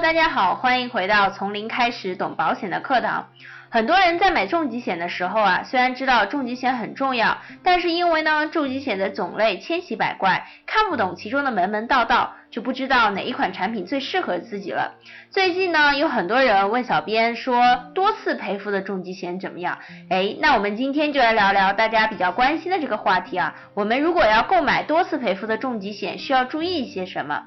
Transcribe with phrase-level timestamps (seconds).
[0.00, 3.30] 大家好，欢迎回到从零开始懂保险的课堂。
[3.68, 14.94] 很多人在买重疾险的时候啊，虽然知道重疾险很重要，但是因为呢重疾险的种类千奇百怪，看不懂其中的门门道道，就不知道哪一款产品最适合自己了。
[15.30, 19.78] 最近呢，有很多人问小编说，多次赔付的重疾险怎么样？
[20.10, 23.56] 哎，那我们今天就来聊聊大家比较关心的这个话题啊。
[23.74, 27.42] 我们如果要购买多次赔付的重疾险，需要注意一些什么？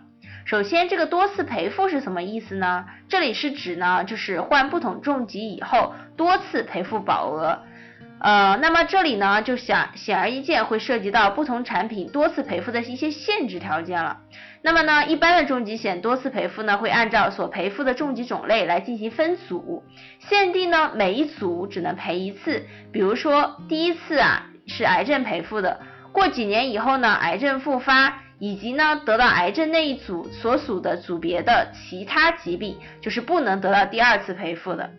[0.46, 2.86] 首先，这个多次赔付是什么意思呢？
[3.08, 7.60] 这里是指呢，就是患不同重疾以后多次赔付保额。
[8.20, 14.18] 呃，那么这里呢，就想显而易见会涉及到不同产品多次赔付的一些限制条件了。
[14.62, 19.84] 那么呢，一般的重疾险多次赔付呢，会按照所赔付的重疾种类来进行分组，
[20.20, 22.68] 限定呢每一组只能赔一次。
[22.92, 25.80] 比如说，第一次啊是癌症赔付的，
[26.12, 28.22] 过几年以后呢，癌症复发。
[28.42, 34.90] 以及呢，得到癌症那一组所属的组别的其他疾病，就是不能得到第二次赔付的。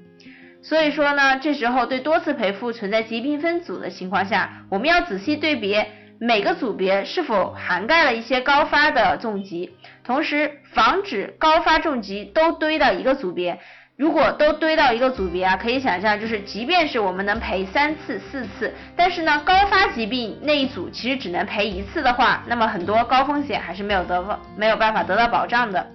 [0.62, 5.76] 所以说呢，这时候对多次赔付存在疾病分组的情况下，我们要仔细对比
[6.20, 9.72] 每个组别是否涵盖了一些高发的重疾，
[10.04, 13.58] 同时防止高发重疾都堆到一个组别。
[13.96, 25.86] 如果都堆到一个组别啊，可以想象，就是即便是我们能赔三次、四次，但是呢，高发疾病那一组其实只能赔一次的话，那么很多高风险还是没有得没有办法得到保障的。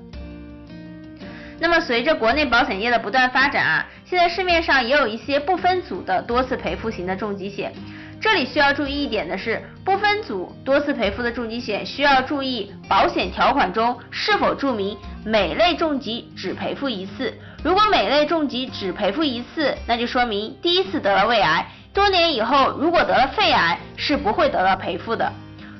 [1.59, 7.73] 那么随着国内保险业的不断发展啊，现在市面上也有一些不分组的多次赔付型的重疾险。
[8.21, 17.33] 这里需要注意一点的是，不分组多次赔付的重疾险需要注意保险条款中是否注明每类重疾只赔付一次。
[17.63, 25.31] 如果每类重疾只赔付一次，那就说明第一次得了胃癌，多年以后如果得了肺癌是不会得到赔付的。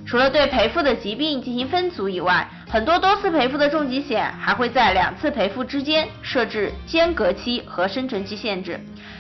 [0.05, 8.79] 除了对赔付的疾病进行分组以外，很多多次赔付的重疾险还会在两次赔付之间设置间隔期和生存期限制。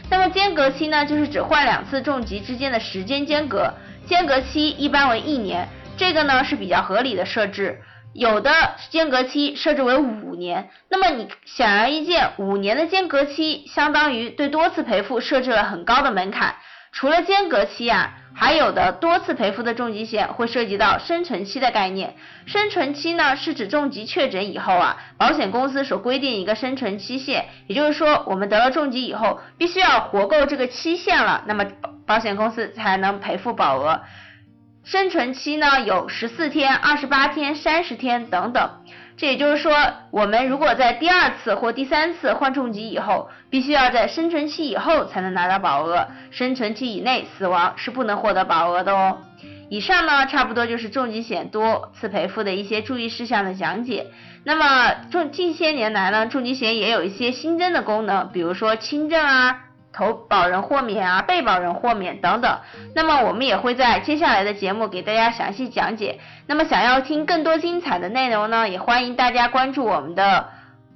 [0.09, 3.73] 那么间隔期呢，就是指患两次重疾之间的时间间隔，
[4.05, 5.67] 间隔期一般为一年，
[5.97, 7.77] 这个呢是比较合理的设置。
[8.13, 8.51] 有的
[8.89, 16.55] 间隔期设置为五年，那么你显而易见，五年的间隔期相当于对多次赔付设置了很高的门槛。
[16.91, 22.15] 除了间隔期啊，还有的多次赔付的重疾险会涉及到生存期的概念。
[22.47, 31.65] 生存期呢，是指重疾确诊以后啊，保险公司所规定一个生存期限，也就是说，我们得了重疾以后，必须要活够这个期限了，那么
[32.07, 34.01] 保险公司才能赔付保额。
[34.87, 38.69] 生存期呢有十四天、二十八天、三十天等等。
[39.17, 39.75] 这也就是说，
[40.11, 49.17] 我们如果在第二次或第三次患重疾以后，必须要在生存期以后才能拿到保额，生存期以内死亡是不能获得保额的哦。
[49.69, 54.07] 以上呢，差不多就是重疾险多次赔付的一些注意事项的讲解。
[54.45, 59.63] 那么，重近些年来呢，重疾险也有一些新增的功能，比如说轻症啊。
[59.93, 62.59] 投保人豁免啊，被保人豁免等等。
[62.95, 66.19] 那么我们也会在接下来的节目给大家详细讲解。
[66.45, 70.49] 那么想要听更多精彩的内容呢，也欢迎大家关注我们的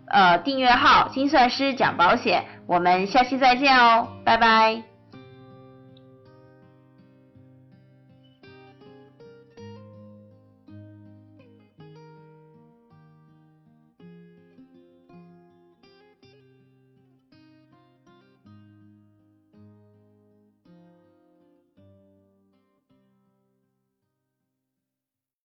[0.08, 2.46] 呃订阅号“精算师讲保险”。
[2.68, 4.91] 我们下期再见哦，拜拜。